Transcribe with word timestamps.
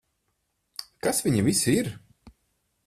Kas 1.07 1.21
viņi 1.27 1.45
visi 1.49 1.77
ir? 1.83 1.93